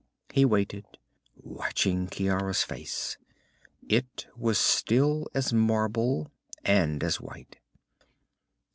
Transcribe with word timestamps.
He 0.33 0.45
waited, 0.45 0.97
watching 1.35 2.07
Ciara's 2.09 2.63
face. 2.63 3.19
It 3.87 4.25
was 4.35 4.57
still 4.57 5.27
as 5.35 5.53
marble, 5.53 6.31
and 6.65 7.03
as 7.03 7.21
white. 7.21 7.59